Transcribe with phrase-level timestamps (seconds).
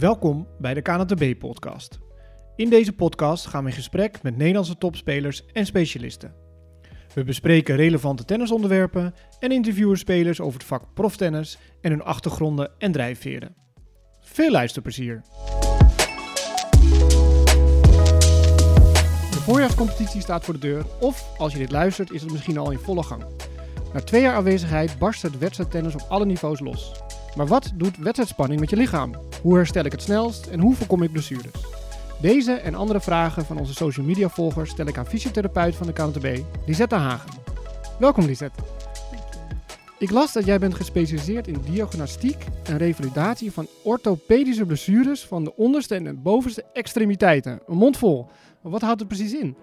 [0.00, 1.98] Welkom bij de KNTB-podcast.
[2.56, 6.34] In deze podcast gaan we in gesprek met Nederlandse topspelers en specialisten.
[7.14, 12.92] We bespreken relevante tennisonderwerpen en interviewen spelers over het vak proftennis en hun achtergronden en
[12.92, 13.54] drijfveren.
[14.20, 15.22] Veel luisterplezier!
[19.30, 22.70] De voorjaarscompetitie staat voor de deur, of als je dit luistert, is het misschien al
[22.70, 23.24] in volle gang.
[23.92, 26.92] Na twee jaar aanwezigheid barst het wedstrijdtennis op alle niveaus los.
[27.36, 29.14] Maar wat doet wedstrijdspanning met je lichaam?
[29.42, 31.52] Hoe herstel ik het snelst en hoe voorkom ik blessures?
[32.20, 35.92] Deze en andere vragen van onze social media volgers stel ik aan fysiotherapeut van de
[35.92, 37.30] KNTB, Lisette Hagen.
[37.98, 38.62] Welkom Lisette.
[39.98, 45.56] Ik las dat jij bent gespecialiseerd in diagnostiek en revalidatie van orthopedische blessures van de
[45.56, 47.60] onderste en de bovenste extremiteiten.
[47.66, 48.26] Een mond vol.
[48.60, 49.56] Wat houdt het precies in?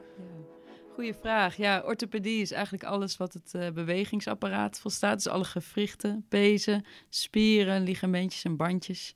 [0.98, 1.58] Goeie vraag.
[1.58, 5.16] Ja, orthopedie is eigenlijk alles wat het uh, bewegingsapparaat volstaat.
[5.16, 9.16] Dus alle gewrichten, pezen, spieren, ligamentjes en bandjes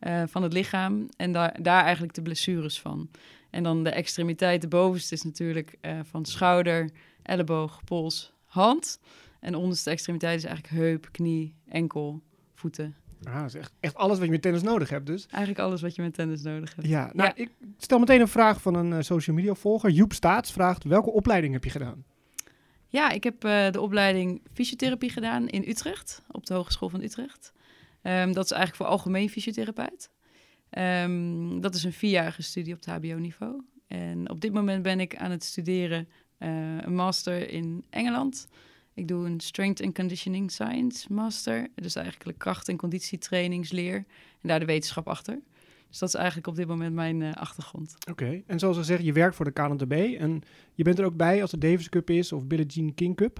[0.00, 1.08] uh, van het lichaam.
[1.16, 3.10] En daar, daar eigenlijk de blessures van.
[3.50, 6.90] En dan de extremiteit, de bovenste is natuurlijk uh, van schouder,
[7.22, 9.00] elleboog, pols, hand.
[9.40, 12.22] En de onderste extremiteit is eigenlijk heup, knie, enkel,
[12.54, 12.96] voeten.
[13.22, 15.26] Ah, dat is echt, echt alles wat je met tennis nodig hebt dus.
[15.26, 16.88] Eigenlijk alles wat je met tennis nodig hebt.
[16.88, 17.42] Ja, nou, ja.
[17.42, 19.90] ik stel meteen een vraag van een uh, social media volger.
[19.90, 22.04] Joep Staats vraagt, welke opleiding heb je gedaan?
[22.86, 27.52] Ja, ik heb uh, de opleiding fysiotherapie gedaan in Utrecht, op de Hogeschool van Utrecht.
[28.02, 30.10] Um, dat is eigenlijk voor algemeen fysiotherapeut.
[30.70, 33.62] Um, dat is een vierjarige studie op het hbo-niveau.
[33.86, 36.48] En op dit moment ben ik aan het studeren uh,
[36.80, 38.48] een master in Engeland...
[38.98, 41.68] Ik doe een Strength and Conditioning Science Master.
[41.74, 43.96] Dus eigenlijk kracht- en conditietrainingsleer.
[44.40, 45.38] En daar de wetenschap achter.
[45.88, 47.96] Dus dat is eigenlijk op dit moment mijn uh, achtergrond.
[48.10, 48.44] Oké, okay.
[48.46, 49.92] en zoals gezegd, je werkt voor de KNTB.
[49.92, 50.42] En
[50.74, 53.38] je bent er ook bij als de Davis Cup is of Billie Jean King Cup?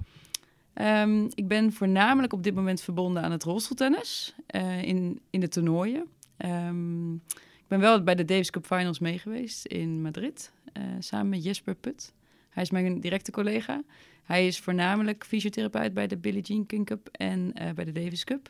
[0.73, 5.47] Um, ik ben voornamelijk op dit moment verbonden aan het rolstoeltennis uh, in, in de
[5.47, 6.07] toernooien.
[6.37, 11.29] Um, ik ben wel bij de Davis Cup Finals mee geweest in Madrid, uh, samen
[11.29, 12.13] met Jesper Put.
[12.49, 13.83] Hij is mijn directe collega.
[14.29, 18.23] Hij is voornamelijk fysiotherapeut bij de Billie Jean King Cup en uh, bij de Davis
[18.23, 18.49] Cup.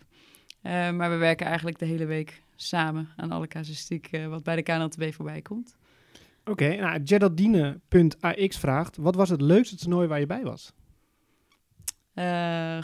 [0.64, 4.56] Uh, maar we werken eigenlijk de hele week samen aan alle casuïstiek uh, wat bij
[4.56, 5.76] de KNLTB voorbij komt.
[6.40, 10.74] Oké, okay, nou, Jedaldine.ax vraagt, wat was het leukste toernooi waar je bij was?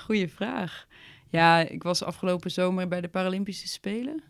[0.01, 0.88] goeie vraag.
[1.29, 4.23] Ja, ik was afgelopen zomer bij de Paralympische Spelen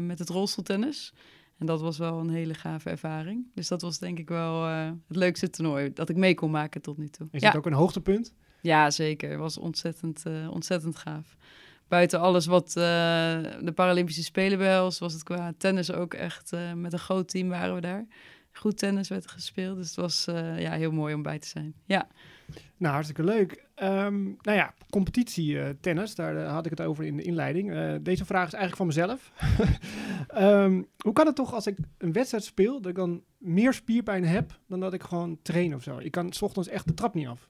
[0.00, 1.12] met het rolstoeltennis.
[1.58, 3.46] En dat was wel een hele gave ervaring.
[3.54, 6.82] Dus dat was denk ik wel uh, het leukste toernooi dat ik mee kon maken
[6.82, 7.28] tot nu toe.
[7.30, 7.48] Is ja.
[7.48, 8.34] het ook een hoogtepunt?
[8.60, 9.30] Ja, zeker.
[9.30, 11.36] Het was ontzettend, uh, ontzettend gaaf.
[11.88, 16.92] Buiten alles wat uh, de Paralympische Spelen behelst, was het qua tennis ook echt met
[16.92, 18.06] een groot team waren we daar.
[18.52, 20.24] Goed tennis werd gespeeld, dus het was
[20.56, 21.74] ja, heel mooi om bij te zijn.
[21.84, 22.08] Ja.
[22.76, 23.64] Nou, hartstikke leuk.
[23.82, 27.70] Um, nou ja, competitie uh, tennis, daar uh, had ik het over in de inleiding.
[27.70, 29.32] Uh, deze vraag is eigenlijk van mezelf.
[30.36, 34.24] um, hoe kan het toch als ik een wedstrijd speel, dat ik dan meer spierpijn
[34.24, 35.98] heb dan dat ik gewoon train of zo?
[35.98, 37.48] Ik kan s ochtends echt de trap niet af.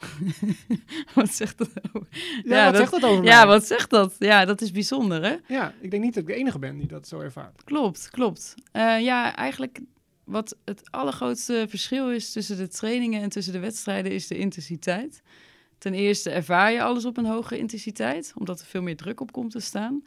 [1.14, 2.08] wat zegt dat over?
[2.44, 3.46] Ja, ja wat dat, zegt dat over Ja, mij?
[3.46, 4.16] wat zegt dat?
[4.18, 5.36] Ja, dat is bijzonder, hè?
[5.54, 7.64] Ja, ik denk niet dat ik de enige ben die dat zo ervaart.
[7.64, 8.54] Klopt, klopt.
[8.72, 9.80] ja, eigenlijk
[10.24, 15.22] wat het allergrootste verschil is tussen de trainingen en tussen de wedstrijden is de intensiteit.
[15.78, 19.32] Ten eerste ervaar je alles op een hoge intensiteit, omdat er veel meer druk op
[19.32, 20.02] komt te staan.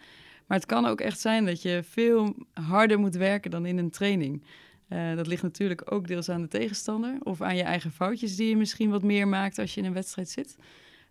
[0.47, 3.89] Maar het kan ook echt zijn dat je veel harder moet werken dan in een
[3.89, 4.43] training.
[4.89, 8.49] Uh, dat ligt natuurlijk ook deels aan de tegenstander of aan je eigen foutjes die
[8.49, 10.57] je misschien wat meer maakt als je in een wedstrijd zit.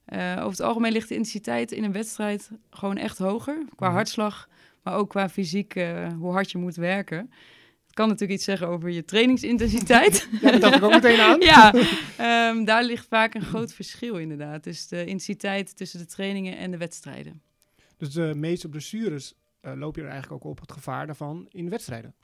[0.09, 4.49] Uh, over het algemeen ligt de intensiteit in een wedstrijd gewoon echt hoger, qua hartslag,
[4.83, 7.31] maar ook qua fysiek, uh, hoe hard je moet werken
[7.94, 10.28] kan natuurlijk iets zeggen over je trainingsintensiteit.
[10.42, 11.41] ja, dat dacht ik ook meteen aan.
[11.53, 11.75] ja,
[12.50, 14.64] um, daar ligt vaak een groot verschil inderdaad.
[14.64, 17.42] Dus de intensiteit tussen de trainingen en de wedstrijden.
[17.97, 21.69] Dus de meeste blessures uh, loop je er eigenlijk ook op het gevaar daarvan in
[21.69, 22.14] wedstrijden?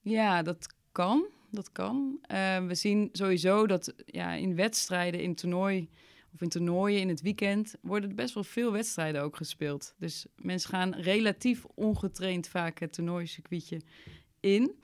[0.00, 1.26] Ja, dat kan.
[1.50, 2.18] Dat kan.
[2.32, 5.88] Uh, we zien sowieso dat ja, in wedstrijden, in toernooi
[6.34, 9.94] of in toernooien in het weekend, worden er best wel veel wedstrijden ook gespeeld.
[9.98, 13.80] Dus mensen gaan relatief ongetraind vaak het toernooicircuitje
[14.42, 14.74] in.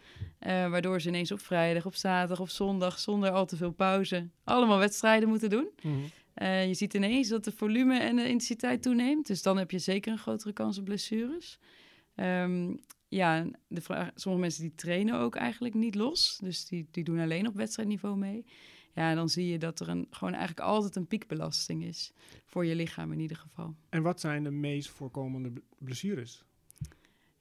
[0.46, 4.28] Uh, waardoor ze ineens op vrijdag, op zaterdag of zondag, zonder al te veel pauze,
[4.44, 5.68] allemaal wedstrijden moeten doen.
[5.82, 6.04] Mm -hmm.
[6.34, 9.26] uh, je ziet ineens dat de volume en de intensiteit toeneemt.
[9.26, 11.58] Dus dan heb je zeker een grotere kans op blessures.
[12.14, 12.78] Um,
[13.08, 16.38] ja, de vraag, sommige mensen die trainen ook eigenlijk niet los.
[16.42, 18.44] Dus die, die doen alleen op wedstrijdniveau mee.
[18.94, 22.12] Ja, dan zie je dat er een, gewoon eigenlijk altijd een piekbelasting is.
[22.46, 23.74] Voor je lichaam in ieder geval.
[23.88, 26.44] En wat zijn de meest voorkomende blessures?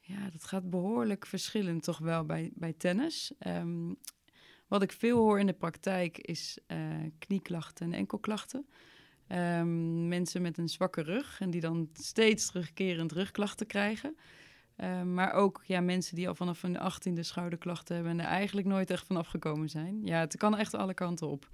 [0.08, 3.32] Ja, dat gaat behoorlijk verschillend toch wel bij, bij tennis.
[3.48, 3.98] Um,
[4.68, 6.78] wat ik veel hoor in de praktijk is uh,
[7.20, 8.68] knieklachten en enkelklachten.
[9.28, 14.18] Um, mensen met een zwakke rug en die dan steeds terugkerend rugklachten krijgen.
[14.78, 18.68] Uh, maar ook ja, mensen die al vanaf hun achttiende schouderklachten hebben en er eigenlijk
[18.68, 20.06] nooit echt van afgekomen zijn.
[20.06, 21.50] Ja, het kan echt alle kanten op.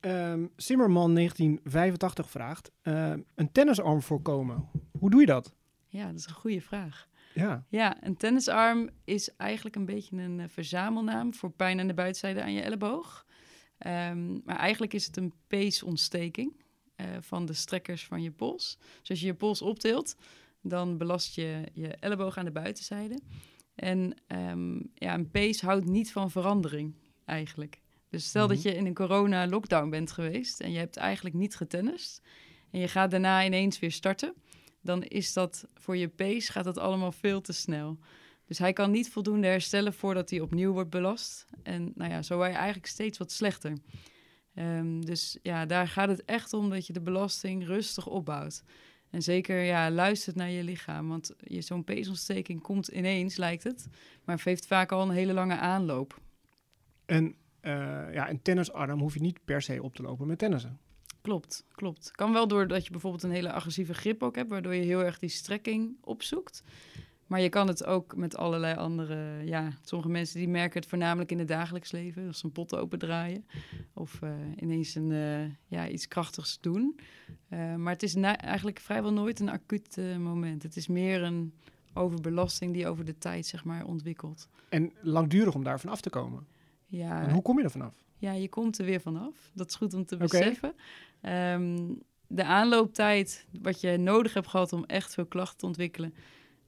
[0.00, 4.68] Um, Zimmerman 1985 vraagt: uh, een tennisarm voorkomen.
[4.98, 5.54] Hoe doe je dat?
[5.88, 7.08] Ja, dat is een goede vraag.
[7.34, 7.64] Ja.
[7.68, 12.42] ja, een tennisarm is eigenlijk een beetje een uh, verzamelnaam voor pijn aan de buitenzijde
[12.42, 13.26] aan je elleboog.
[13.86, 16.62] Um, maar eigenlijk is het een peesontsteking
[16.96, 18.78] uh, van de strekkers van je pols.
[19.00, 20.16] Dus als je je pols optilt,
[20.60, 23.20] dan belast je je elleboog aan de buitenzijde.
[23.74, 26.94] En um, ja, een pees houdt niet van verandering
[27.24, 27.80] eigenlijk.
[28.08, 32.22] Dus stel dat je in een corona-lockdown bent geweest en je hebt eigenlijk niet getennist
[32.70, 34.34] en je gaat daarna ineens weer starten,
[34.82, 37.98] dan is dat voor je pace gaat dat allemaal veel te snel.
[38.46, 41.46] Dus hij kan niet voldoende herstellen voordat hij opnieuw wordt belast.
[41.62, 43.72] En nou ja, zo word je eigenlijk steeds wat slechter.
[44.54, 48.62] Um, dus ja, daar gaat het echt om dat je de belasting rustig opbouwt.
[49.10, 51.08] En zeker ja, luistert naar je lichaam.
[51.08, 53.88] Want zo'n peesontsteking komt ineens, lijkt het.
[54.24, 56.20] Maar heeft vaak al een hele lange aanloop.
[57.06, 57.24] En
[57.62, 57.72] uh,
[58.12, 60.78] ja, een tennisarm hoef je niet per se op te lopen met tennissen.
[61.22, 62.10] Klopt, klopt.
[62.10, 65.18] Kan wel doordat je bijvoorbeeld een hele agressieve grip ook hebt, waardoor je heel erg
[65.18, 66.62] die strekking opzoekt.
[67.26, 69.44] Maar je kan het ook met allerlei andere.
[69.44, 72.26] Ja, sommige mensen die merken het voornamelijk in het dagelijks leven.
[72.26, 73.46] Als ze een pot opendraaien.
[73.94, 76.98] Of uh, ineens een, uh, ja, iets krachtigs doen.
[77.48, 80.62] Uh, maar het is eigenlijk vrijwel nooit een acuut moment.
[80.62, 81.54] Het is meer een
[81.94, 84.48] overbelasting die over de tijd zeg maar, ontwikkelt.
[84.68, 86.46] En langdurig om daarvan af te komen.
[86.86, 87.94] Ja, en hoe kom je er vanaf?
[88.16, 89.50] Ja, je komt er weer vanaf.
[89.52, 90.68] Dat is goed om te beseffen.
[90.68, 90.84] Okay.
[91.22, 96.14] Um, de aanlooptijd, wat je nodig hebt gehad om echt veel klachten te ontwikkelen,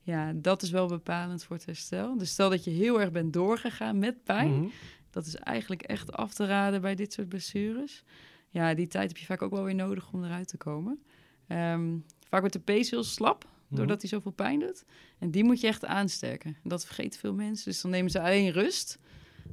[0.00, 2.18] ja, dat is wel bepalend voor het herstel.
[2.18, 4.70] Dus stel dat je heel erg bent doorgegaan met pijn, mm -hmm.
[5.10, 8.04] dat is eigenlijk echt af te raden bij dit soort blessures.
[8.48, 11.02] Ja, die tijd heb je vaak ook wel weer nodig om eruit te komen.
[11.48, 14.84] Um, vaak wordt de pees heel slap, doordat hij zoveel pijn doet.
[15.18, 16.56] En die moet je echt aansterken.
[16.62, 17.70] Dat vergeten veel mensen.
[17.70, 18.98] Dus dan nemen ze alleen rust.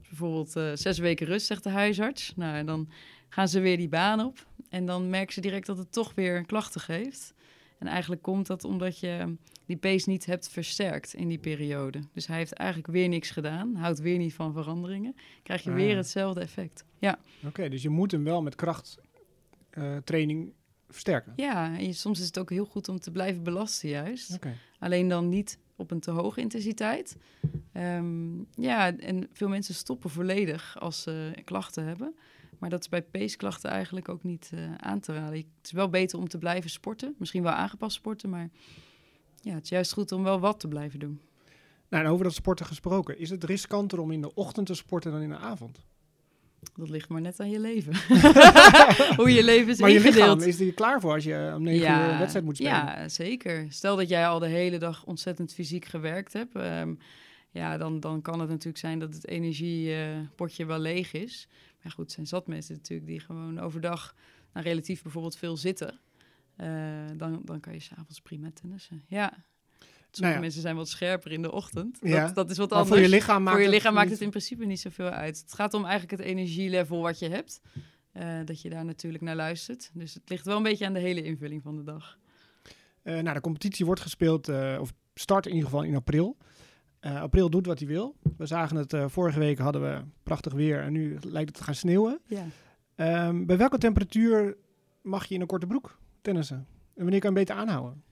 [0.09, 2.33] Bijvoorbeeld uh, zes weken rust, zegt de huisarts.
[2.35, 2.89] Nou, en dan
[3.29, 4.45] gaan ze weer die baan op.
[4.69, 7.33] En dan merken ze direct dat het toch weer klachten geeft.
[7.79, 9.35] En eigenlijk komt dat omdat je
[9.65, 11.99] die pace niet hebt versterkt in die periode.
[12.13, 15.15] Dus hij heeft eigenlijk weer niks gedaan, houdt weer niet van veranderingen.
[15.43, 15.75] Krijg je ah.
[15.75, 16.85] weer hetzelfde effect.
[16.97, 17.19] Ja.
[17.37, 20.51] Oké, okay, dus je moet hem wel met krachttraining uh,
[20.89, 21.33] versterken.
[21.35, 24.33] Ja, en je, soms is het ook heel goed om te blijven belasten juist.
[24.33, 24.57] Okay.
[24.79, 27.17] Alleen dan niet op een te hoge intensiteit.
[27.73, 32.15] Um, ja, en veel mensen stoppen volledig als ze klachten hebben.
[32.59, 35.37] Maar dat is bij peesklachten eigenlijk ook niet uh, aan te raden.
[35.37, 37.15] Het is wel beter om te blijven sporten.
[37.17, 38.49] Misschien wel aangepast sporten, maar
[39.41, 41.21] ja, het is juist goed om wel wat te blijven doen.
[41.89, 43.17] Nou, en over dat sporten gesproken.
[43.17, 45.85] Is het riskanter om in de ochtend te sporten dan in de avond?
[46.75, 47.93] Dat ligt maar net aan je leven.
[49.19, 50.15] Hoe je leven is maar ingedeeld.
[50.15, 52.55] je lichaam, is er klaar voor als je om negen ja, uur een wedstrijd moet
[52.55, 52.73] spelen?
[52.73, 53.65] Ja, zeker.
[53.69, 56.55] Stel dat jij al de hele dag ontzettend fysiek gewerkt hebt.
[56.55, 56.97] Um,
[57.51, 61.47] ja, dan, dan kan het natuurlijk zijn dat het energiepotje uh, wel leeg is.
[61.83, 64.15] Maar goed, zijn zat mensen natuurlijk die gewoon overdag
[64.53, 65.99] nou, relatief bijvoorbeeld veel zitten.
[66.57, 66.67] Uh,
[67.17, 69.03] dan, dan kan je s'avonds prima tennissen.
[69.07, 69.43] Ja.
[70.11, 70.39] Sommige nou ja.
[70.39, 71.99] mensen zijn wat scherper in de ochtend.
[72.01, 72.25] Ja.
[72.25, 72.97] Dat, dat is wat maar anders.
[72.97, 75.41] Voor je lichaam maakt, voor je het, lichaam maakt het in principe niet zoveel uit.
[75.41, 77.61] Het gaat om eigenlijk het energielevel wat je hebt.
[78.13, 79.91] Uh, dat je daar natuurlijk naar luistert.
[79.93, 82.17] Dus het ligt wel een beetje aan de hele invulling van de dag.
[83.03, 86.37] Uh, nou, de competitie wordt gespeeld, uh, of start in ieder geval in april.
[87.01, 88.15] April doet wat hij wil.
[88.37, 91.75] We zagen het vorige week hadden we prachtig weer en nu lijkt het te gaan
[91.75, 92.19] sneeuwen.
[92.25, 93.27] Ja.
[93.27, 94.57] Um, bij welke temperatuur
[95.01, 96.67] mag je in een korte broek tennissen?
[96.95, 98.03] En wanneer kan je beter aanhouden?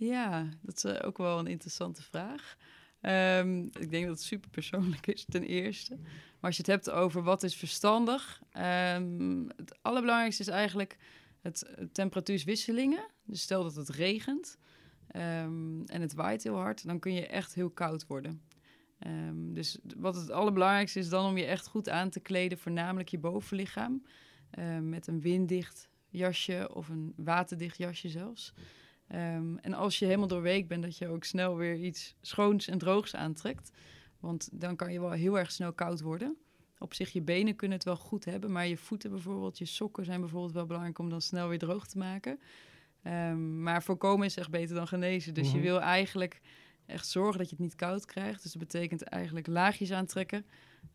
[0.00, 2.56] Ja, dat is uh, ook wel een interessante vraag.
[3.00, 5.96] Um, ik denk dat het super persoonlijk is, ten eerste.
[5.96, 8.42] Maar als je het hebt over wat is verstandig,
[8.96, 10.96] um, het allerbelangrijkste is eigenlijk
[11.40, 13.06] het, temperatuurswisselingen.
[13.24, 14.58] Dus stel dat het regent,
[15.16, 18.42] Um, en het waait heel hard, dan kun je echt heel koud worden.
[19.34, 23.18] Dus wat het allerbelangrijkste is dan om je echt goed aan te kleden, voornamelijk je
[23.18, 24.06] bovenlichaam.
[24.80, 28.52] Met een winddicht jasje of een waterdicht jasje zelfs.
[29.14, 32.78] Um, en als je helemaal doorweek bent, dat je ook snel weer iets schoons en
[32.78, 33.70] droogs aantrekt.
[34.20, 36.36] Want dan kan je wel heel erg snel koud worden.
[36.78, 40.04] Op zich, je benen kunnen het wel goed hebben, maar je voeten bijvoorbeeld, je sokken
[40.04, 42.40] zijn bijvoorbeeld wel belangrijk om dan snel weer droog te maken.
[43.04, 45.34] Um, maar voorkomen is echt beter dan genezen.
[45.34, 45.62] Dus mm -hmm.
[45.62, 46.40] je wil eigenlijk
[46.86, 48.42] echt zorgen dat je het niet koud krijgt.
[48.42, 50.46] Dus dat betekent eigenlijk laagjes aantrekken.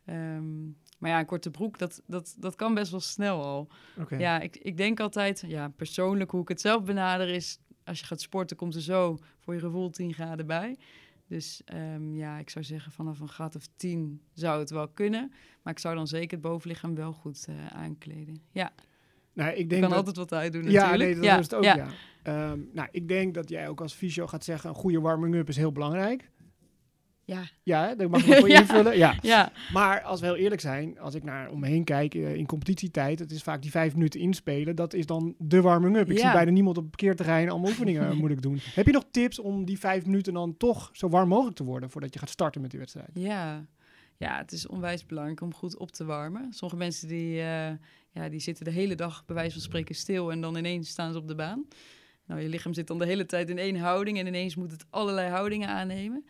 [0.05, 3.67] Um, maar ja, een korte broek, dat, dat, dat kan best wel snel al.
[3.99, 4.19] Okay.
[4.19, 7.59] Ja, ik, ik denk altijd, ja, persoonlijk hoe ik het zelf benader is...
[7.85, 10.77] als je gaat sporten, komt er zo voor je gevoel 10 graden bij.
[11.27, 15.31] Dus um, ja, ik zou zeggen vanaf een graad of 10 zou het wel kunnen.
[15.61, 18.41] Maar ik zou dan zeker het bovenlichaam wel goed uh, aankleden.
[18.51, 18.71] Ja.
[19.33, 19.97] Nou, ik denk je kan dat...
[19.97, 21.03] altijd wat uitdoen ja, natuurlijk.
[21.03, 21.75] Nee, dat ja, is het ook, ja.
[21.75, 21.87] ja.
[22.23, 25.57] Ehm, nou, ik denk dat jij ook als fysio gaat zeggen, een goede warming-up is
[25.57, 26.29] heel belangrijk.
[27.25, 27.43] Ja.
[27.63, 28.59] Ja, hè, daar mag ik voor Ja.
[28.59, 28.97] invullen.
[28.97, 29.15] Ja.
[29.21, 32.35] Ja, Maar als we heel eerlijk zijn, als ik naar om me heen kijk eh,
[32.35, 36.09] in competitietijd, het is vaak die vijf minuten inspelen, dat is dan de warming-up.
[36.09, 36.23] Ik Ja.
[36.23, 38.59] zie bijna niemand op het parkeerterrein allemaal oefeningen moeilijk doen.
[38.73, 41.89] Heb je nog tips om die vijf minuten dan toch zo warm mogelijk te worden
[41.89, 43.09] voordat je gaat starten met die wedstrijd?
[43.13, 43.65] ja.
[44.17, 46.53] Ja, het is onwijs belangrijk om goed op te warmen.
[46.53, 47.71] Sommige mensen die, eh,
[48.11, 51.11] ja, die zitten de hele dag bij wijze van spreken stil en dan ineens staan
[51.11, 51.65] ze op de baan.
[52.27, 54.85] Nou, je lichaam zit dan de hele tijd in één houding en ineens moet het
[54.89, 56.25] allerlei houdingen aannemen.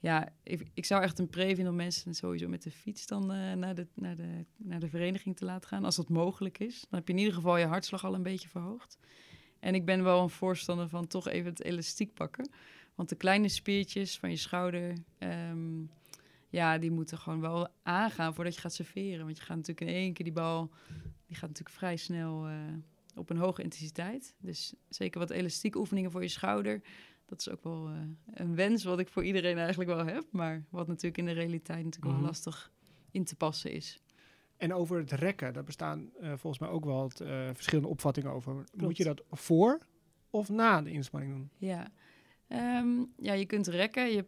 [0.00, 3.32] Ja, ik, ik zou echt een pre vinden om mensen sowieso met de fiets dan
[3.32, 6.80] eh, naar, de, naar, de, naar de vereniging te laten gaan, als dat mogelijk is.
[6.80, 8.98] Dan heb je in ieder geval je hartslag al een beetje verhoogd.
[9.58, 12.50] En ik ben wel een voorstander van toch even het elastiek pakken.
[12.94, 15.82] Want de kleine spiertjes van je schouder, ehm,
[16.48, 19.24] ja, die moeten gewoon wel aangaan voordat je gaat serveren.
[19.24, 20.70] Want je gaat natuurlijk in één keer die bal,
[21.26, 22.54] die gaat natuurlijk vrij snel eh,
[23.14, 24.34] op een hoge intensiteit.
[24.38, 26.82] Dus zeker wat elastiek oefeningen voor je schouder.
[27.30, 27.94] Dat is ook wel eh,
[28.34, 30.24] een wens wat ik voor iedereen eigenlijk wel heb.
[30.30, 32.20] Maar wat natuurlijk in de realiteit natuurlijk Mhm.
[32.22, 32.72] wel lastig
[33.10, 34.00] in te passen is.
[34.56, 38.30] En over het rekken, daar bestaan eh, volgens mij ook wel het, eh, verschillende opvattingen
[38.32, 38.64] over.
[38.76, 39.78] Moet je dat voor
[40.30, 41.50] of na de inspanning doen?
[41.56, 41.88] Ja.
[42.48, 44.10] Ehm, ja, je kunt rekken.
[44.12, 44.24] Je,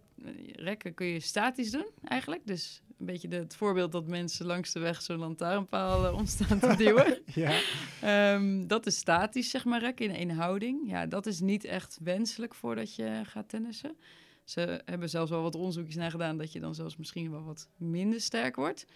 [0.53, 2.47] rekken kun je statisch doen eigenlijk.
[2.47, 6.27] Dus een beetje de, het voorbeeld dat mensen langs de weg zo'n lantaarnpaal eh, om
[6.27, 7.21] staan te duwen.
[7.35, 7.61] Ja.
[8.01, 10.91] Ehm, dat is statisch, zeg maar, rekken in één houding.
[10.91, 13.97] Ja, dat is niet echt wenselijk voordat je gaat tennissen.
[14.45, 17.69] Ze hebben zelfs wel wat onderzoekjes naar gedaan dat je dan zelfs misschien wel wat
[17.77, 18.87] minder sterk wordt.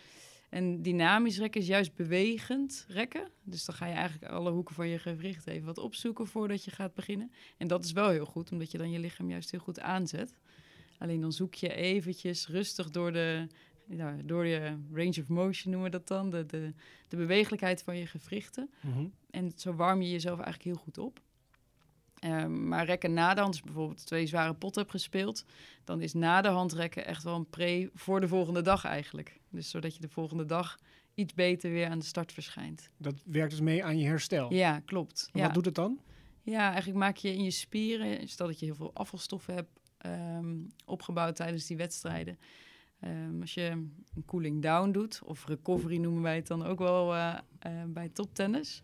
[0.49, 3.29] En dynamisch rekken is juist bewegend rekken.
[3.43, 6.71] Dus dan ga je eigenlijk alle hoeken van je gewricht even wat opzoeken voordat je
[6.71, 7.33] gaat beginnen.
[7.57, 10.35] En dat is wel heel goed, omdat je dan je lichaam juist heel goed aanzet.
[10.99, 13.47] Alleen dan zoek je eventjes rustig door de,
[13.89, 16.73] ja, door je range of motion noemen we dat dan, de, de,
[17.09, 18.71] de bewegelijkheid van je gewrichten.
[18.81, 19.07] Mhm.
[19.31, 21.21] En zo warm je jezelf eigenlijk heel goed op.
[22.19, 25.45] Ehm, maar rekken na de hand, als je bijvoorbeeld twee zware potten hebt gespeeld,
[25.85, 29.41] dan is na de hand rekken echt wel een pre voor de volgende dag eigenlijk.
[29.51, 30.79] Dus zodat je de volgende dag
[31.15, 32.91] iets beter weer aan de start verschijnt.
[32.97, 34.53] Dat werkt dus mee aan je herstel.
[34.53, 35.29] Ja, klopt.
[35.33, 35.47] En Ja.
[35.47, 35.99] Wat doet het dan?
[36.43, 40.57] ja, eigenlijk maak je in je spieren, stel dat je heel veel afvalstoffen hebt ehm,
[40.85, 42.39] opgebouwd tijdens die wedstrijden.
[43.01, 43.71] Ehm, als je
[44.15, 48.09] een cooling down doet, of recovery noemen wij het dan ook wel eh, eh, bij
[48.09, 48.83] toptennis.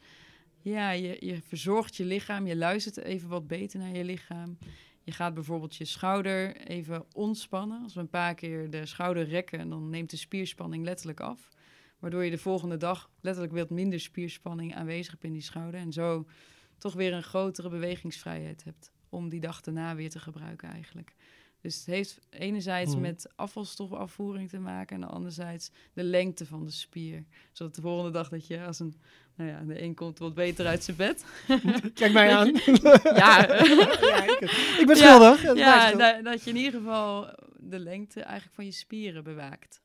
[0.60, 4.58] Ja, je, je verzorgt je lichaam, je luistert even wat beter naar je lichaam.
[5.04, 7.82] Je gaat bijvoorbeeld je schouder even ontspannen.
[7.82, 11.48] Als we een paar keer de schouder rekken, dan neemt de spierspanning letterlijk af.
[11.98, 15.80] Waardoor je de volgende dag letterlijk wat minder spierspanning aanwezig hebt in die schouder.
[15.80, 16.26] En zo
[16.78, 21.14] toch weer een grotere bewegingsvrijheid hebt om die dag daarna weer te gebruiken eigenlijk.
[21.62, 23.00] Dus het heeft enerzijds Mhm.
[23.00, 27.24] met afvalstofafvoering te maken en anderzijds de lengte van de spier.
[27.52, 28.94] Zodat de volgende dag dat je als een,
[29.34, 31.24] nou ja, de een komt wat beter uit zijn bed.
[31.94, 32.46] Kijk mij aan.
[33.02, 34.38] ja, ja, ik,
[34.80, 35.42] ik ben Ja, schuldig.
[35.56, 39.80] Ja dat, dat je in ieder geval de lengte eigenlijk van je spieren bewaakt.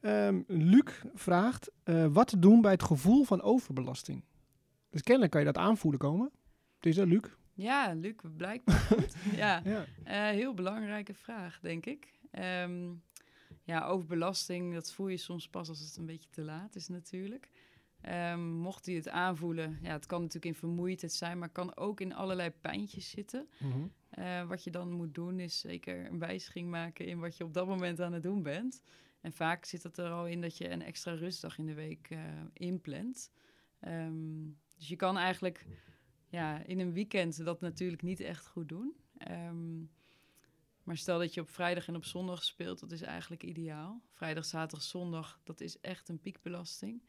[0.00, 0.84] Ehm, Luc
[1.14, 4.24] vraagt, eh, wat te doen bij het gevoel van overbelasting?
[4.90, 6.30] Dus kennelijk kan je dat aanvoelen komen.
[6.76, 7.22] Het is dat, Luc?
[7.60, 9.14] Ja, Luc, blijkbaar goed.
[9.36, 9.62] ja.
[9.64, 9.84] Ja.
[10.04, 12.12] Eh, heel belangrijke vraag, denk ik.
[12.30, 12.92] Ehm,
[13.62, 17.50] ja, overbelasting, dat voel je soms pas als het een beetje te laat is natuurlijk.
[18.00, 22.00] Ehm, mocht hij het aanvoelen, ja, het kan natuurlijk in vermoeidheid zijn, maar kan ook
[22.00, 23.48] in allerlei pijntjes zitten.
[23.58, 23.86] Mhm.
[24.10, 27.54] Eh, wat je dan moet doen, is zeker een wijziging maken in wat je op
[27.54, 28.82] dat moment aan het doen bent.
[29.20, 32.10] En vaak zit het er al in dat je een extra rustdag in de week
[32.10, 32.18] eh,
[32.52, 33.30] inplant.
[33.80, 34.44] Ehm,
[34.76, 35.66] dus je kan eigenlijk
[36.30, 38.94] ja, in een weekend dat natuurlijk niet echt goed doen.
[39.18, 39.78] Ehm,
[40.82, 44.02] maar stel dat je op vrijdag en op zondag speelt, dat is eigenlijk ideaal.
[44.12, 47.02] Vrijdag, zaterdag, zondag, dat is echt een piekbelasting.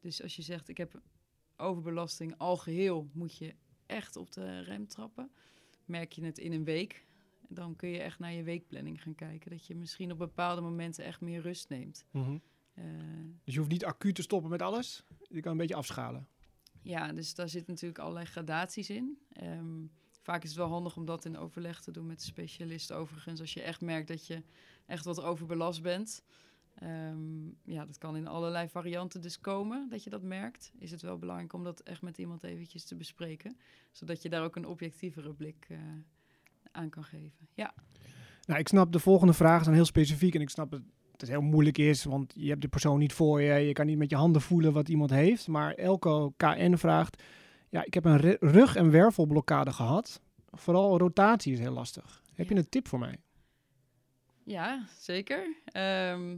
[0.00, 1.00] Dus als je zegt, ik heb
[1.56, 3.54] overbelasting al geheel, moet je
[3.86, 5.30] echt op de rem trappen.
[5.84, 7.06] Merk je het in een week,
[7.48, 9.50] dan kun je echt naar je weekplanning gaan kijken.
[9.50, 12.04] Dat je misschien op bepaalde momenten echt meer rust neemt.
[12.10, 12.38] Mhm.
[12.74, 12.84] Eh,
[13.44, 15.04] Dus je hoeft niet acuut te stoppen met alles.
[15.28, 16.28] Je kan een beetje afschalen.
[16.82, 19.18] Ja, dus daar zitten natuurlijk allerlei gradaties in.
[19.32, 19.86] Ehm,
[20.20, 22.92] vaak is het wel handig om dat in overleg te doen met de specialist.
[22.92, 24.42] Overigens, als je echt merkt dat je
[24.86, 26.22] echt wat overbelast bent.
[26.74, 30.72] Ehm, ja, dat kan in allerlei varianten dus komen, dat je dat merkt.
[30.78, 33.56] Is het wel belangrijk om dat echt met iemand eventjes te bespreken.
[33.90, 35.78] Zodat je daar ook een objectievere blik eh,
[36.72, 37.48] aan kan geven.
[37.54, 37.74] Ja,
[38.46, 40.34] Nou, ik snap de volgende vragen zijn heel specifiek.
[40.34, 40.82] En ik snap dat
[41.22, 43.54] het heel moeilijk is, want je hebt de persoon niet voor je.
[43.66, 45.48] Je kan niet met je handen voelen wat iemand heeft.
[45.48, 47.22] Maar Elko KN vraagt,
[47.68, 50.20] ja, ik heb een rug- en wervelblokkade gehad.
[50.50, 52.22] Vooral rotatie is heel lastig.
[52.34, 53.16] Heb je een tip voor mij?
[54.44, 55.56] ja zeker.
[55.64, 56.32] Ehm,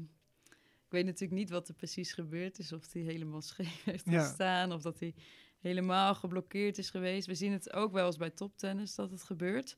[0.85, 2.73] ik weet natuurlijk niet wat er precies gebeurd is.
[2.73, 4.25] Of hij helemaal scheef heeft Ja.
[4.25, 4.73] gestaan.
[4.73, 5.15] Of dat hij
[5.61, 7.27] helemaal geblokkeerd is geweest.
[7.27, 9.77] We zien het ook wel eens bij toptennis dat het gebeurt.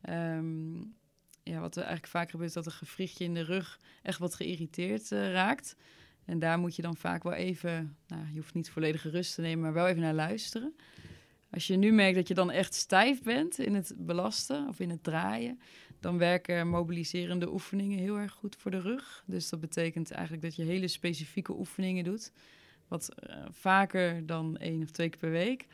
[0.00, 0.82] Ehm,
[1.50, 4.34] ja, wat er eigenlijk vaak gebeurt, is dat een gewrichtje in de rug echt wat
[4.34, 5.76] geïrriteerd eh, raakt.
[6.24, 9.40] En daar moet je dan vaak wel even, nou, je hoeft niet volledige rust te
[9.40, 10.74] nemen, maar wel even naar luisteren.
[11.50, 14.90] Als je nu merkt dat je dan echt stijf bent in het belasten of in
[14.90, 15.60] het draaien,
[16.00, 19.22] dan werken mobiliserende oefeningen heel erg goed voor de rug.
[19.26, 22.32] Dus dat betekent eigenlijk dat je hele specifieke oefeningen doet.
[22.88, 25.66] Wat uh, vaker dan één of twee keer per week.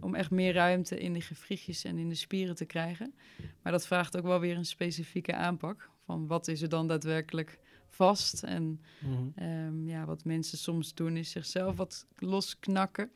[0.00, 3.14] Om echt meer ruimte in de gewrichtjes en in de spieren te krijgen.
[3.62, 5.90] Maar dat vraagt ook wel weer een specifieke aanpak.
[6.04, 7.58] Van wat is er dan daadwerkelijk
[7.88, 8.42] vast?
[8.42, 9.44] En Mhm.
[9.44, 13.10] um, ja, wat mensen soms doen is zichzelf wat losknakken.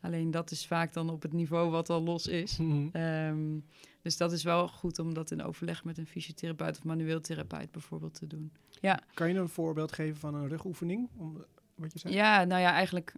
[0.00, 2.56] Alleen dat is vaak dan op het niveau wat al los is.
[2.58, 2.96] Mhm.
[3.02, 3.64] Um,
[4.02, 7.70] dus dat is wel goed om dat in overleg met een fysiotherapeut of manueel therapeut
[7.70, 8.52] bijvoorbeeld te doen.
[8.80, 11.08] Ja, Kan je een voorbeeld geven van een rugoefening?
[11.16, 11.44] Om,
[11.78, 12.14] wat je zei?
[12.14, 13.14] ja nou ja, eigenlijk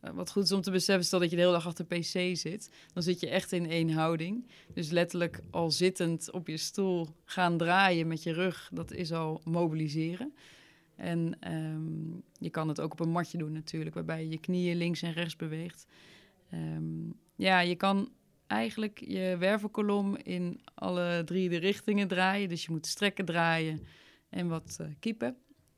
[0.00, 2.36] eh, wat goed is om te beseffen, stel dat je de hele dag achter PC
[2.36, 4.46] zit, dan zit je echt in één houding.
[4.74, 9.40] Dus letterlijk al zittend op je stoel gaan draaien met je rug, dat is al
[9.44, 10.34] mobiliseren.
[10.96, 14.76] En ehm, je kan het ook op een matje doen natuurlijk, waarbij je je knieën
[14.76, 15.86] links en rechts beweegt.
[16.50, 18.12] Ehm, ja, je kan
[18.46, 22.48] eigenlijk je wervelkolom in alle drie de richtingen draaien.
[22.48, 23.80] Dus je moet strekken draaien
[24.28, 25.36] en wat eh, kiepen.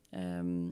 [0.09, 0.67] Ehm,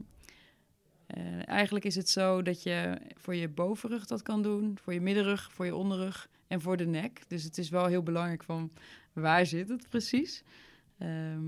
[1.10, 5.02] eh, eigenlijk is het zo dat je voor je bovenrug dat kan doen, voor je
[5.02, 7.22] middenrug, voor je onderrug en voor de nek.
[7.28, 8.72] Dus het is wel heel belangrijk van
[9.14, 10.44] waar zit het precies.
[10.98, 11.44] Ehm,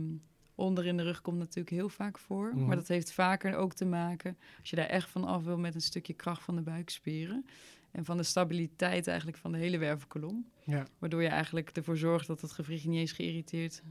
[0.55, 2.65] onder in de rug komt natuurlijk heel vaak voor, Mhm.
[2.65, 5.75] maar dat heeft vaker ook te maken als je daar echt van af wil met
[5.75, 7.45] een stukje kracht van de buikspieren
[7.91, 10.85] en van de stabiliteit eigenlijk van de hele wervelkolom, Ja.
[10.99, 13.81] waardoor je eigenlijk ervoor zorgt dat het gewricht niet eens geïrriteerd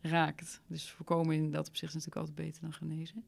[0.00, 0.60] raakt.
[0.66, 3.24] Dus voorkomen in dat opzicht is natuurlijk altijd beter dan genezen.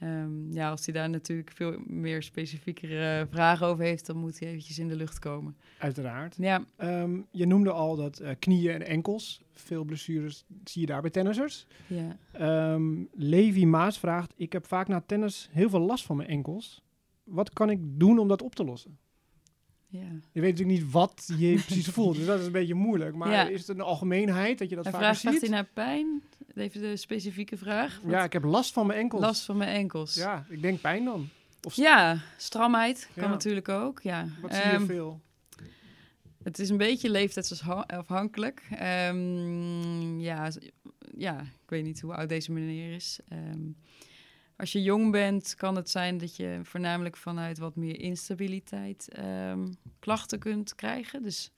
[0.00, 4.48] Ehm, ja, als hij daar natuurlijk veel meer specifiekere vragen over heeft, dan moet hij
[4.48, 5.56] eventjes in de lucht komen.
[5.78, 6.34] Uiteraard.
[6.38, 9.40] Ja, Ehm, je noemde al dat eh, knieën en enkels.
[9.52, 11.66] Veel blessures zie je daar bij tennissers.
[11.86, 12.16] ja.
[12.32, 16.82] Ehm, Levi Maas vraagt: Ik heb vaak na tennis heel veel last van mijn enkels.
[17.24, 18.98] Wat kan ik doen om dat op te lossen?
[19.90, 20.08] Ja.
[20.32, 23.14] Je weet natuurlijk niet wat je precies voelt, dus dat is een beetje moeilijk.
[23.16, 23.48] Maar Ja.
[23.48, 25.48] is het een algemeenheid dat je dat Hij vaker vraagt, vraagt ziet?
[25.48, 26.22] hij naar pijn?
[26.54, 28.00] Even de specifieke vraag.
[28.02, 29.20] Wat- Ja, ik heb last van mijn enkels.
[29.22, 30.14] Last van mijn enkels.
[30.14, 31.28] Ja, Ja, ik denk pijn dan.
[31.62, 31.76] Of
[32.36, 33.28] stramheid kan Ja.
[33.30, 34.00] natuurlijk ook.
[34.02, 34.28] Ja.
[34.42, 35.20] wat zie je Ehm, veel?
[36.42, 38.62] Het is een beetje leeftijdsafhankelijk.
[38.70, 40.50] Ehm, ja,
[41.16, 43.18] ja, ik weet niet hoe oud deze meneer is.
[43.28, 43.60] Ehm,
[44.60, 49.68] als je jong bent, kan het zijn dat je voornamelijk vanuit wat meer instabiliteit ehm,
[49.98, 51.22] klachten kunt krijgen.
[51.22, 51.50] Dus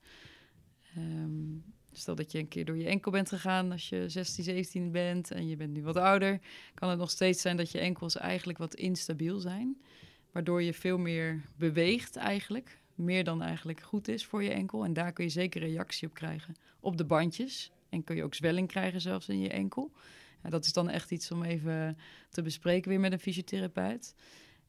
[0.94, 1.56] ehm,
[1.92, 5.30] stel dat je een keer door je enkel bent gegaan als je 16, 17 bent
[5.30, 6.40] en je bent nu wat ouder,
[6.74, 9.80] kan het nog steeds zijn dat je enkels eigenlijk wat instabiel zijn.
[10.32, 12.80] Waardoor je veel meer beweegt eigenlijk.
[12.94, 14.84] Meer dan eigenlijk goed is voor je enkel.
[14.84, 16.54] En daar kun je zeker reactie op krijgen.
[16.80, 17.72] Op de bandjes.
[17.88, 19.92] En kun je ook zwelling krijgen zelfs in je enkel.
[20.42, 21.98] Ja, dat is dan echt iets om even
[22.30, 24.14] te bespreken weer met een fysiotherapeut.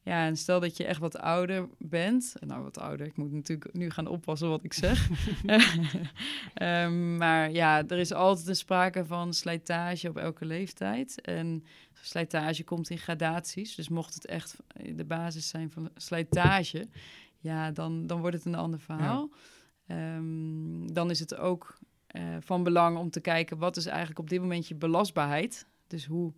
[0.02, 2.34] Ja, en stel dat je echt wat ouder bent.
[2.40, 3.06] Nou, wat ouder.
[3.06, 5.08] Ik moet natuurlijk nu gaan oppassen wat ik zeg.
[6.54, 11.20] Ehm, maar ja, er is altijd een sprake van slijtage op elke leeftijd.
[11.20, 13.74] En slijtage komt in gradaties.
[13.74, 14.56] Dus mocht het echt
[14.94, 16.88] de basis zijn van slijtage,
[17.38, 19.30] ja, dan, dan wordt het een ander verhaal.
[19.86, 21.78] Ehm, dan is het ook
[22.14, 25.66] eh, van belang om te kijken wat is eigenlijk op dit moment je belastbaarheid.
[25.86, 26.32] Dus hoe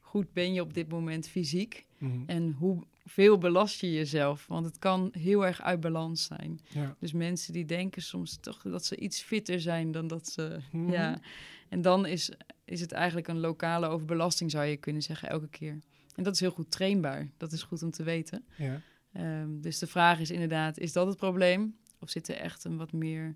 [0.00, 2.22] goed ben je op dit moment fysiek Mhm.
[2.26, 4.46] en hoeveel belast je jezelf?
[4.46, 6.60] Want het kan heel erg uit balans zijn.
[6.68, 6.96] Ja.
[6.98, 10.58] Dus mensen die denken soms toch dat ze iets fitter zijn dan dat ze.
[10.72, 10.90] Mhm.
[10.92, 11.20] Ja.
[11.68, 12.30] En dan is,
[12.64, 15.78] is het eigenlijk een lokale overbelasting, zou je kunnen zeggen, elke keer.
[16.14, 17.28] En dat is heel goed trainbaar.
[17.36, 18.44] Dat is goed om te weten.
[18.56, 18.80] Ja.
[19.12, 21.76] Ehm, dus de vraag is inderdaad, is dat het probleem?
[22.00, 23.34] Of zit er echt een wat meer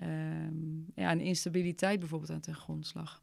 [0.00, 3.20] ehm, ja, een instabiliteit bijvoorbeeld aan ten grondslag?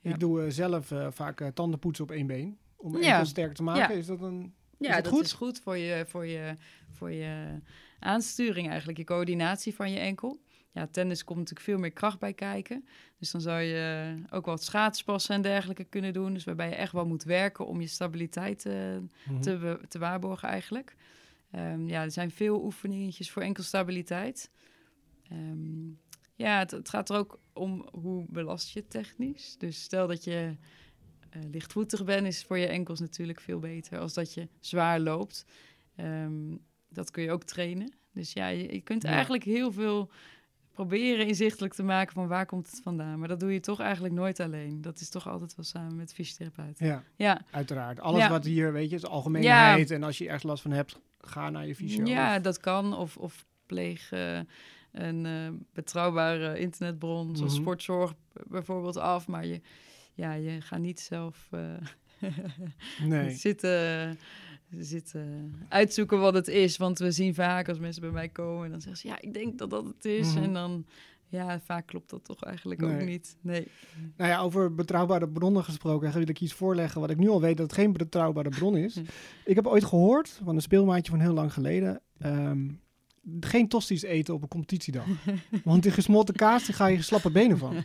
[0.00, 0.10] Ja.
[0.10, 2.58] Ik doe eh, zelf eh, vaak eh, tandenpoetsen op één been.
[2.76, 3.24] Om mijn Ja.
[3.24, 3.94] sterker te maken.
[3.94, 4.00] Ja.
[4.00, 4.54] Is dat een...
[4.78, 5.24] Ja, Is dat dat goed?
[5.24, 6.56] is goed voor je, voor, je,
[6.90, 7.58] voor je
[7.98, 10.40] aansturing eigenlijk, je coördinatie van je enkel.
[10.72, 12.84] Ja, tennis komt natuurlijk veel meer kracht bij kijken.
[13.18, 16.34] Dus dan zou je ook wat schaatspassen en dergelijke kunnen doen.
[16.34, 19.40] Dus waarbij je echt wel moet werken om je stabiliteit Mhm.
[19.40, 20.96] te, te waarborgen eigenlijk.
[21.50, 24.50] Ehm, ja, er zijn veel oefeningetjes voor enkelstabiliteit.
[25.28, 25.88] Ehm,
[26.38, 29.54] ja, het, het gaat er ook om hoe belast je technisch.
[29.58, 30.56] Dus stel dat je
[31.30, 35.44] eh, lichtvoetig bent, is voor je enkels natuurlijk veel beter als dat je zwaar loopt.
[35.96, 36.56] Ehm,
[36.88, 37.92] dat kun je ook trainen.
[38.12, 39.08] Dus ja, je, je kunt Ja.
[39.08, 40.10] eigenlijk heel veel
[40.72, 43.18] proberen inzichtelijk te maken van waar komt het vandaan.
[43.18, 44.80] Maar dat doe je toch eigenlijk nooit alleen.
[44.80, 46.78] Dat is toch altijd wel samen met fysiotherapeut.
[46.78, 48.00] Ja, Ja, uiteraard.
[48.00, 48.28] Alles Ja.
[48.28, 49.90] wat hier, weet je, is algemeenheid.
[49.90, 52.04] En als je ergens last van hebt, ga naar je fysio.
[52.06, 52.96] Ja, dat kan.
[52.96, 54.12] Of, of pleeg
[54.92, 55.32] een eh,
[55.72, 57.60] betrouwbare internetbron, zoals Mhm.
[57.60, 58.14] sportzorg
[58.46, 59.26] bijvoorbeeld af.
[59.28, 59.60] Maar je,
[60.14, 61.60] ja, je gaat niet zelf eh,
[63.08, 63.30] Nee.
[63.30, 64.18] zitten,
[64.78, 66.76] zitten uitzoeken wat het is.
[66.76, 69.34] Want we zien vaak als mensen bij mij komen en dan zeggen ze, ja, ik
[69.34, 70.34] denk dat dat het is.
[70.34, 70.42] Mhm.
[70.42, 70.86] En dan,
[71.28, 73.36] ja, vaak klopt dat toch eigenlijk ook niet.
[73.40, 73.66] Nee.
[74.16, 77.56] Nou ja, over betrouwbare bronnen gesproken, wil ik iets voorleggen wat ik nu al weet
[77.56, 79.00] dat het geen betrouwbare bron is.
[79.44, 82.00] Ik heb ooit gehoord van een speelmaatje van heel lang geleden.
[82.18, 82.68] ehm,
[83.40, 85.04] geen tosties eten op een competitiedag.
[85.64, 87.74] Want die gesmolten kaas, die ga je slappe benen van.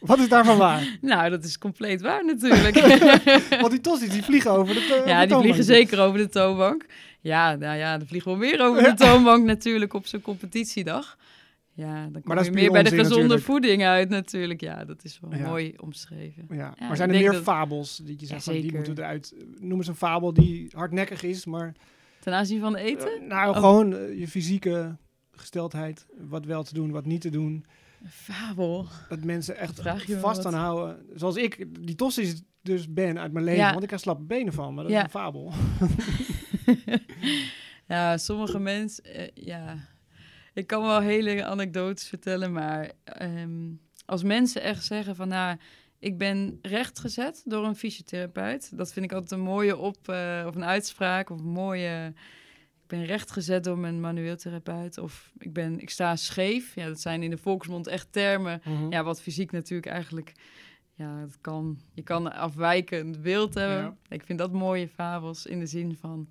[0.00, 0.98] Wat is daarvan waar?
[1.00, 2.74] Nou, dat is compleet waar natuurlijk.
[3.60, 5.88] Want die tosties, die vliegen over de to- ja, de die vliegen toonbank.
[5.88, 6.84] zeker over de toonbank.
[7.20, 11.16] Ja, nou ja, er vliegen wel meer over de toonbank natuurlijk op zo'n competitiedag.
[11.72, 13.42] Ja, dan kom dat je meer bij de gezonde natuurlijk.
[13.44, 14.60] voeding uit natuurlijk.
[14.60, 15.46] Ja, dat is wel Ja.
[15.48, 16.46] mooi omschreven.
[16.48, 19.34] Ja, Ja, maar zijn er meer dat- fabels die je zegt van die moeten eruit...
[19.60, 21.72] Noem eens een fabel die hardnekkig is, maar...
[22.26, 23.20] Ten aanzien van eten?
[23.22, 23.56] eh, nou, Oh.
[23.56, 24.96] gewoon eh, je fysieke
[25.30, 26.06] gesteldheid.
[26.18, 27.64] Wat wel te doen, wat niet te doen.
[28.08, 28.86] Fabel.
[29.08, 31.06] Dat mensen echt Vraag je vast aan houden.
[31.14, 33.60] Zoals ik die tosties dus ben uit mijn leven.
[33.60, 33.70] Ja.
[33.72, 34.98] Want ik heb slappe benen van, maar dat Ja.
[34.98, 35.52] is een fabel.
[37.88, 39.76] Ja, sommige mensen, eh, ja.
[40.54, 43.70] Ik kan wel hele anekdotes vertellen, maar ehm,
[44.06, 45.56] als mensen echt zeggen van, nou,
[46.06, 48.76] ik ben rechtgezet door een fysiotherapeut.
[48.76, 52.12] Dat vind ik altijd een mooie op, eh, of een uitspraak, of een mooie...
[52.82, 54.98] Ik ben rechtgezet door mijn manueel therapeut.
[54.98, 56.74] Of ik, ben, ik sta scheef.
[56.74, 58.60] Ja, dat zijn in de volksmond echt termen.
[58.64, 58.92] Mhm.
[58.92, 60.32] Ja, wat fysiek natuurlijk eigenlijk...
[60.94, 63.78] Ja, het kan, je kan afwijkend beeld hebben.
[63.78, 63.96] Ja.
[64.08, 66.28] Ik vind dat mooie fabels in de zin van...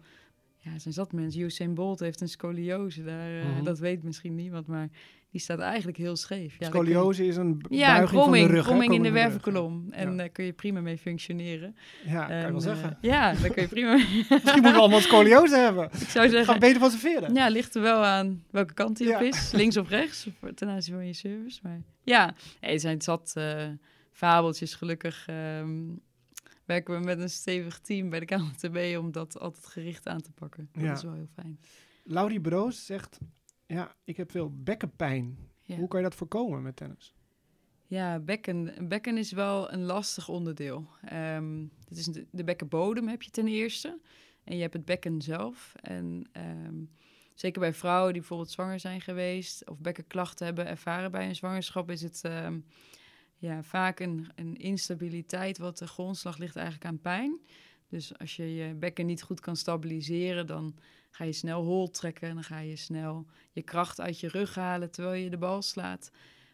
[0.57, 1.41] Ja, zijn zat mensen.
[1.41, 3.03] Usain Bolt heeft een scoliose.
[3.03, 3.63] Daar, eh, Mhm.
[3.63, 4.89] Dat weet misschien niemand, maar
[5.35, 6.51] die staat eigenlijk heel scheef.
[6.51, 8.65] Ja, je- Scoliose is een Ja, buiging kromming, van de rug.
[8.65, 9.87] kromming in de wervelkolom.
[9.91, 10.15] En Ja.
[10.17, 11.75] daar kun je prima mee functioneren.
[12.05, 12.97] Ja, kan je wel eh, zeggen.
[13.01, 14.05] ja, daar kun je prima mee.
[14.29, 15.85] Misschien moeten we allemaal scoliose hebben.
[15.85, 17.33] Ik zou Gaan zeggen, beter van z'n veren.
[17.33, 19.51] ja, ligt er wel aan welke kant hij op is.
[19.51, 21.59] Links of rechts, ten aanzien van je service.
[21.63, 23.63] Maar ja, nee, er zijn zat eh,
[24.11, 24.73] fabeltjes.
[24.75, 25.73] Gelukkig ehm,
[26.65, 30.31] werken we met een stevig team bij de KNTB om dat altijd gericht aan te
[30.31, 30.69] pakken.
[30.73, 30.93] Dat Ja.
[30.93, 31.59] is wel heel fijn.
[32.03, 33.17] Laurie Broos zegt,
[33.65, 35.37] ja, ik heb veel bekkenpijn.
[35.61, 35.75] Ja.
[35.75, 37.15] Hoe kan je dat voorkomen met tennis?
[37.87, 38.87] Ja, bekken.
[38.87, 40.87] Bekken is wel een lastig onderdeel.
[41.01, 43.99] Ehm het is de, de bekkenbodem heb je ten eerste.
[44.43, 45.73] En je hebt het bekken zelf.
[45.81, 46.83] En ehm,
[47.33, 49.69] zeker bij vrouwen die bijvoorbeeld zwanger zijn geweest...
[49.69, 51.91] of bekkenklachten hebben ervaren bij een zwangerschap...
[51.91, 52.59] is het ehm,
[53.37, 57.39] ja, vaak een, een instabiliteit wat de grondslag ligt eigenlijk aan pijn.
[57.95, 60.47] Dus als je je bekken niet goed kan stabiliseren...
[60.47, 60.75] dan
[61.11, 62.33] ga je snel hol trekken.
[62.33, 66.11] Dan ga je snel je kracht uit je rug halen terwijl je de bal slaat...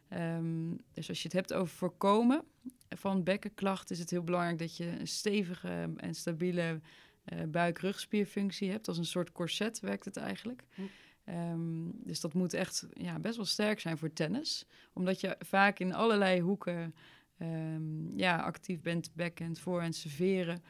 [0.07, 2.43] Ehm, dus als je het hebt over voorkomen
[2.89, 6.79] van bekkenklachten, is het heel belangrijk dat je een stevige en stabiele
[7.23, 8.87] eh buik-rugspierfunctie hebt.
[8.87, 10.63] Als een soort corset werkt het eigenlijk.
[10.73, 10.81] Hm.
[11.23, 14.65] Ehm, dus dat moet echt ja, best wel sterk zijn voor tennis.
[14.93, 16.95] Omdat je vaak in allerlei hoeken
[17.37, 20.63] ehm, ja, actief bent, backhand, voorhand, serveren.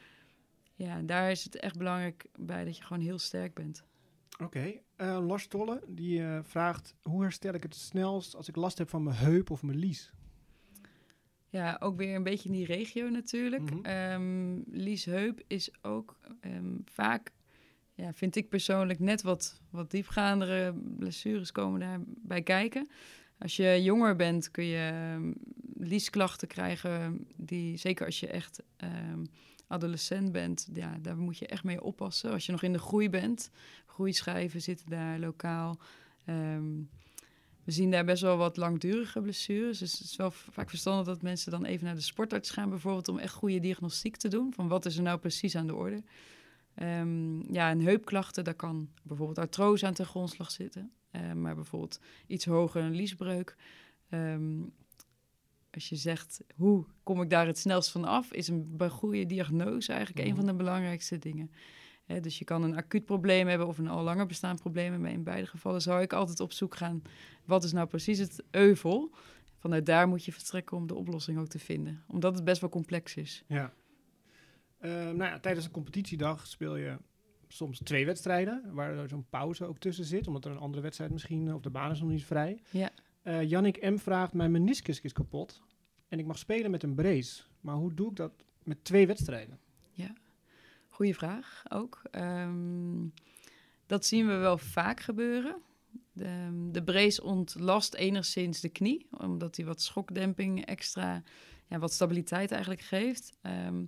[0.74, 3.84] Ja, daar is het echt belangrijk bij dat je gewoon heel sterk bent.
[4.42, 8.78] Oké, eh, Lars Tolle die eh, vraagt, hoe herstel ik het snelst als ik last
[8.78, 10.12] heb van mijn heup of mijn lies?
[11.48, 13.70] Ja, ook weer een beetje in die regio natuurlijk.
[13.82, 17.32] Ehm, Lies Heup is ook ehm, vaak,
[17.94, 22.88] ja, vind ik persoonlijk, net wat, wat diepgaandere blessures komen daarbij kijken.
[23.38, 25.32] Als je jonger bent kun je ehm,
[25.74, 28.62] liesklachten krijgen, die, zeker als je echt
[29.72, 32.32] adolescent bent, ja, daar moet je echt mee oppassen.
[32.32, 33.50] Als je nog in de groei bent,
[33.86, 35.78] groeischijven zitten daar lokaal.
[36.24, 36.80] Ehm,
[37.64, 39.78] we zien daar best wel wat langdurige blessures.
[39.78, 43.08] Dus het is wel vaak verstandig dat mensen dan even naar de sportarts gaan, bijvoorbeeld
[43.08, 44.52] om echt goede diagnostiek te doen.
[44.54, 46.02] Van wat is er nou precies aan de orde?
[46.74, 50.92] Ehm, ja, en heupklachten, daar kan bijvoorbeeld artrose aan ten grondslag zitten.
[51.10, 53.56] Eh, maar bijvoorbeeld iets hoger een liesbreuk.
[54.08, 54.60] Ehm,
[55.74, 59.92] als je zegt, hoe kom ik daar het snelst van af, is een goede diagnose
[59.92, 60.36] eigenlijk een Mhm.
[60.36, 61.50] van de belangrijkste dingen.
[62.20, 65.00] Dus je kan een acuut probleem hebben of een al langer bestaand probleem.
[65.00, 67.02] Maar in beide gevallen zou ik altijd op zoek gaan,
[67.44, 69.10] wat is nou precies het euvel?
[69.58, 72.04] Vanuit daar moet je vertrekken om de oplossing ook te vinden.
[72.08, 73.44] Omdat het best wel complex is.
[73.46, 73.72] Ja.
[74.78, 76.96] Eh, nou ja, tijdens een competitiedag speel je
[77.48, 81.10] soms twee wedstrijden, waar er zo'n pauze ook tussen zit, omdat er een andere wedstrijd
[81.12, 82.62] misschien, of de baan is nog niet vrij.
[82.70, 82.90] Ja.
[83.22, 83.96] Eh Jannik M.
[83.96, 85.62] vraagt, mijn meniscus is kapot
[86.08, 87.42] en ik mag spelen met een brace.
[87.60, 88.32] Maar hoe doe ik dat
[88.62, 89.58] met twee wedstrijden?
[90.92, 92.02] Goeie vraag ook.
[92.10, 93.06] Ehm,
[93.86, 95.56] dat zien we wel vaak gebeuren.
[96.12, 101.22] De, de brace ontlast enigszins de knie, omdat hij wat schokdemping extra,
[101.66, 103.32] ja, wat stabiliteit eigenlijk geeft.
[103.42, 103.84] Ehm,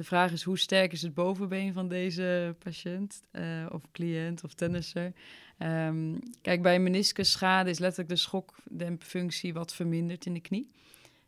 [0.00, 4.54] de vraag is hoe sterk is het bovenbeen van deze patiënt uh, of cliënt of
[4.54, 5.12] tennisser.
[5.58, 10.70] Um, kijk, bij meniscusschade is letterlijk de schokdempfunctie wat verminderd in de knie.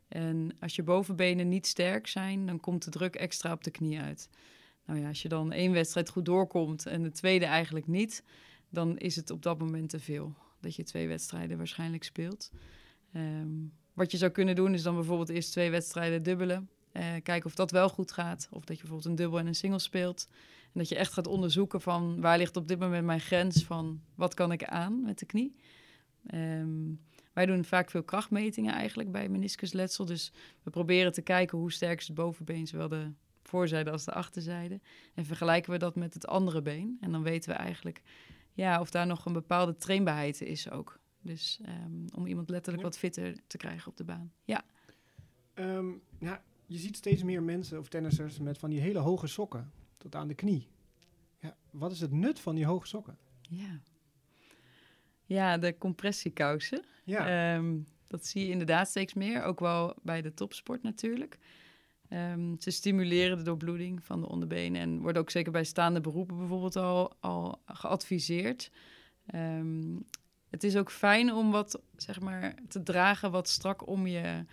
[0.08, 4.00] En als je bovenbenen niet sterk zijn, dan komt de druk extra op de knie
[4.00, 4.28] uit.
[4.86, 8.24] Nou ja, als je dan één wedstrijd goed doorkomt en de tweede eigenlijk niet,
[8.68, 10.34] dan is het op dat moment te veel.
[10.60, 12.50] Dat je twee wedstrijden waarschijnlijk speelt.
[13.16, 16.68] Um, wat je zou kunnen doen is dan bijvoorbeeld eerst twee wedstrijden dubbelen.
[16.92, 18.48] Uh, kijken of dat wel goed gaat.
[18.50, 20.28] Of dat je bijvoorbeeld een dubbel en een single speelt.
[20.62, 24.00] En dat je echt gaat onderzoeken van waar ligt op dit moment mijn grens van
[24.14, 25.56] wat kan ik aan met de knie.
[26.34, 27.00] Um,
[27.32, 30.04] wij doen vaak veel krachtmetingen eigenlijk bij meniscusletsel.
[30.04, 34.12] Dus we proberen te kijken hoe sterk is het bovenbeen, zowel de voorzijde als de
[34.12, 34.80] achterzijde.
[35.14, 36.98] En vergelijken we dat met het andere been.
[37.00, 38.02] En dan weten we eigenlijk
[38.52, 41.00] ja, of daar nog een bepaalde trainbaarheid is ook.
[41.20, 44.32] Dus um, om iemand letterlijk wat fitter te krijgen op de baan.
[44.44, 44.64] Ja.
[45.54, 49.72] Um, ja, je ziet steeds meer mensen of tennissers met van die hele hoge sokken
[49.96, 50.68] tot aan de knie.
[51.38, 53.18] Ja, wat is het nut van die hoge sokken?
[53.40, 53.80] Ja,
[55.24, 56.84] ja de compressiekousen.
[57.04, 57.54] Ja.
[57.54, 61.38] Um, dat zie je inderdaad steeds meer, ook wel bij de topsport natuurlijk.
[62.10, 66.38] Um, ze stimuleren de doorbloeding van de onderbenen en worden ook zeker bij staande beroepen
[66.38, 68.70] bijvoorbeeld al, al geadviseerd.
[69.34, 70.04] Um,
[70.50, 74.44] het is ook fijn om wat zeg maar, te dragen wat strak om je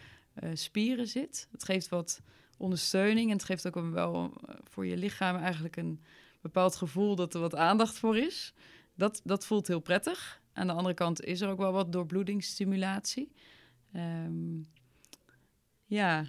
[0.44, 1.48] uh, spieren zit.
[1.52, 2.22] Het geeft wat
[2.58, 6.04] ondersteuning en het geeft ook wel uh, voor je lichaam eigenlijk een
[6.42, 8.54] bepaald gevoel dat er wat aandacht voor is.
[8.96, 10.42] Dat, dat voelt heel prettig.
[10.54, 13.32] Aan de andere kant is er ook wel wat doorbloedingsstimulatie.
[13.96, 14.70] Um,
[15.86, 16.26] ja,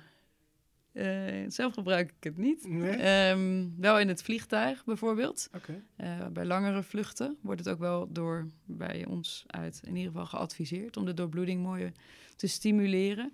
[0.92, 2.64] uh, zelf gebruik ik het niet.
[2.64, 5.48] Ehm, wel in het vliegtuig bijvoorbeeld.
[5.56, 5.82] Okay.
[5.96, 10.26] Uh, bij langere vluchten wordt het ook wel door bij ons uit in ieder geval
[10.26, 11.92] geadviseerd om de doorbloeding mooi
[12.36, 13.32] te stimuleren.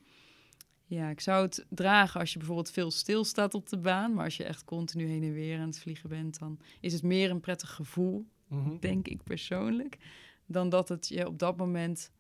[0.89, 4.15] Ja, ik zou het dragen als je bijvoorbeeld veel stilstaat op de baan.
[4.15, 7.03] Maar als je echt continu heen en weer aan het vliegen bent, dan is het
[7.03, 8.81] meer een prettig gevoel, mm -hmm.
[8.81, 9.99] denk ik persoonlijk.
[10.47, 12.11] Dan dat het je op dat moment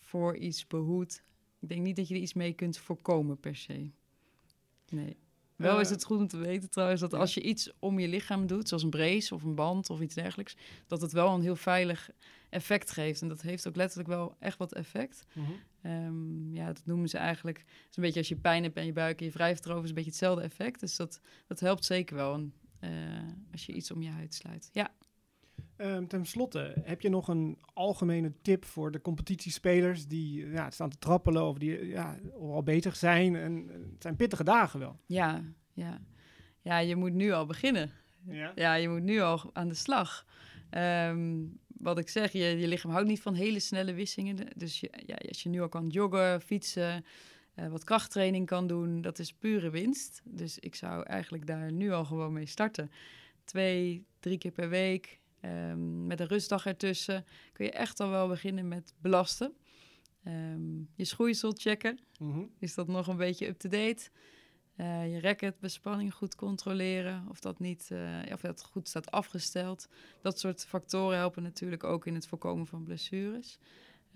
[0.00, 1.22] voor iets behoedt.
[1.60, 3.90] Ik denk niet dat je er iets mee kunt voorkomen per se.
[4.88, 5.16] Nee.
[5.56, 8.46] Wel is het goed om te weten trouwens dat als je iets om je lichaam
[8.46, 11.56] doet, zoals een brace of een band of iets dergelijks, dat het wel een heel
[11.56, 12.10] veilig
[12.48, 13.22] effect geeft.
[13.22, 15.24] En dat heeft ook letterlijk wel echt wat effect.
[15.32, 16.54] Mm -hmm.
[16.54, 17.58] ja, dat noemen ze eigenlijk.
[17.58, 19.82] Het is een beetje als je pijn hebt en je buik en je wrijft erover,
[19.82, 20.80] is een beetje hetzelfde effect.
[20.80, 22.90] Dus dat, dat helpt zeker wel uh,
[23.52, 24.70] als je iets om je huid sluit.
[24.72, 24.90] Ja.
[25.78, 30.90] Um, ten slotte, heb je nog een algemene tip voor de competitiespelers die ja, staan
[30.90, 33.36] te trappelen of die ja, al bezig zijn?
[33.36, 34.98] En, het zijn pittige dagen wel.
[35.06, 36.00] Ja, ja.
[36.62, 37.90] ja, je moet nu al beginnen.
[38.26, 40.26] Ja, ja je moet nu al aan de slag.
[40.70, 44.36] Um, wat ik zeg, je, je lichaam houdt niet van hele snelle wissingen.
[44.56, 47.04] Dus je, ja, als je nu al kan joggen, fietsen,
[47.54, 50.22] uh, wat krachttraining kan doen, dat is pure winst.
[50.24, 52.90] Dus ik zou eigenlijk daar nu al gewoon mee starten.
[53.44, 58.28] Twee, drie keer per week Um, met een rustdag ertussen kun je echt al wel
[58.28, 59.52] beginnen met belasten.
[60.26, 61.98] Um, je schoeisel checken.
[62.18, 62.50] Mm -hmm.
[62.58, 64.10] Is dat nog een beetje up-to-date?
[64.76, 67.26] Uh, je racket bespanning goed controleren.
[67.28, 69.88] Of dat, niet, uh, of dat goed staat afgesteld.
[70.22, 73.58] Dat soort factoren helpen natuurlijk ook in het voorkomen van blessures.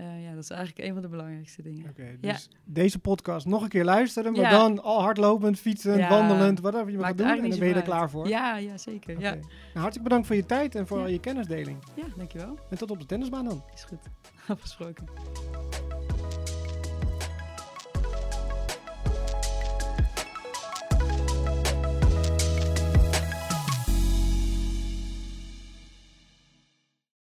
[0.01, 1.91] Uh, ja, dat is eigenlijk een van de belangrijkste dingen.
[1.91, 2.57] Okay, dus ja.
[2.65, 4.51] deze podcast nog een keer luisteren, maar ja.
[4.51, 6.09] dan al hardlopend, fietsend, ja.
[6.09, 7.27] wandelend, whatever je maar gaat doen.
[7.27, 8.29] En dan ben je er klaar voor.
[8.29, 9.17] Ja, ja zeker.
[9.17, 9.31] Okay.
[9.31, 9.35] Ja.
[9.35, 11.79] Nou, hartelijk bedankt voor je tijd en voor al je kennisdeling.
[11.95, 12.59] Ja, dankjewel.
[12.71, 13.63] En tot op de tennisbaan dan.
[13.75, 14.01] Is goed.
[14.49, 15.09] Afgesproken.